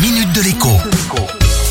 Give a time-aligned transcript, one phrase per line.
[0.00, 0.68] minute de l'écho.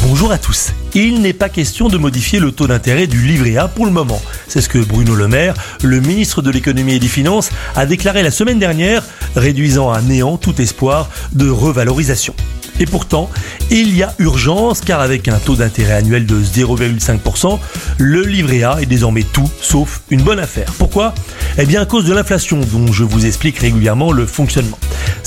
[0.03, 0.73] Bonjour à tous.
[0.93, 4.21] Il n'est pas question de modifier le taux d'intérêt du livret A pour le moment.
[4.47, 8.23] C'est ce que Bruno Le Maire, le ministre de l'économie et des finances, a déclaré
[8.23, 9.03] la semaine dernière,
[9.35, 12.33] réduisant à néant tout espoir de revalorisation.
[12.79, 13.29] Et pourtant,
[13.71, 17.59] il y a urgence car avec un taux d'intérêt annuel de 0,5%,
[17.97, 20.71] le livret A est désormais tout sauf une bonne affaire.
[20.77, 21.15] Pourquoi?
[21.57, 24.77] Eh bien à cause de l'inflation dont je vous explique régulièrement le fonctionnement.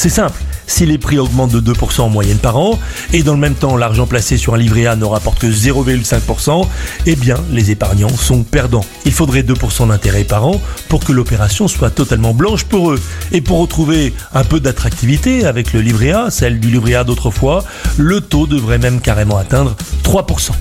[0.03, 2.79] C'est simple, si les prix augmentent de 2% en moyenne par an,
[3.13, 6.67] et dans le même temps l'argent placé sur un livret A ne rapporte que 0,5%,
[7.05, 8.87] eh bien les épargnants sont perdants.
[9.05, 10.59] Il faudrait 2% d'intérêt par an
[10.89, 13.01] pour que l'opération soit totalement blanche pour eux.
[13.31, 17.63] Et pour retrouver un peu d'attractivité avec le livret A, celle du livret A d'autrefois,
[17.99, 20.53] le taux devrait même carrément atteindre 3%.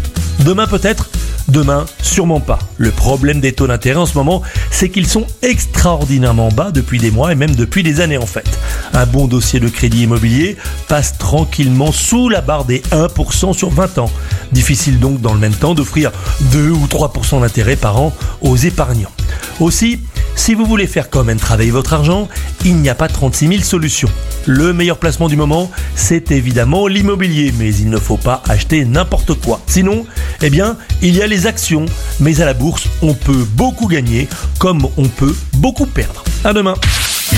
[0.44, 1.10] Demain peut-être
[1.50, 2.60] Demain, sûrement pas.
[2.78, 7.10] Le problème des taux d'intérêt en ce moment, c'est qu'ils sont extraordinairement bas depuis des
[7.10, 8.46] mois et même depuis des années en fait.
[8.94, 13.98] Un bon dossier de crédit immobilier passe tranquillement sous la barre des 1% sur 20
[13.98, 14.12] ans.
[14.52, 16.12] Difficile donc dans le même temps d'offrir
[16.52, 19.12] 2 ou 3% d'intérêt par an aux épargnants.
[19.60, 20.00] Aussi,
[20.40, 22.30] si vous voulez faire quand même travailler votre argent,
[22.64, 24.10] il n'y a pas 36 000 solutions.
[24.46, 29.34] Le meilleur placement du moment, c'est évidemment l'immobilier, mais il ne faut pas acheter n'importe
[29.34, 29.62] quoi.
[29.68, 30.06] Sinon,
[30.42, 31.86] eh bien, il y a les actions,
[32.22, 34.30] mais à la bourse, on peut beaucoup gagner,
[34.60, 36.24] comme on peut beaucoup perdre.
[36.46, 36.76] À demain.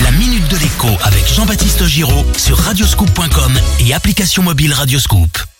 [0.04, 5.51] La minute de l'écho avec Jean-Baptiste Giraud sur radioscoop.com et application mobile Radioscoop.